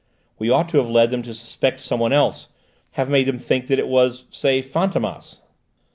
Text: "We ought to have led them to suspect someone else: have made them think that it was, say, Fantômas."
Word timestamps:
"We 0.39 0.49
ought 0.49 0.67
to 0.69 0.77
have 0.79 0.89
led 0.89 1.11
them 1.11 1.21
to 1.21 1.33
suspect 1.35 1.79
someone 1.79 2.11
else: 2.11 2.47
have 2.93 3.07
made 3.07 3.27
them 3.27 3.37
think 3.37 3.67
that 3.67 3.77
it 3.77 3.87
was, 3.87 4.25
say, 4.31 4.63
Fantômas." 4.63 5.37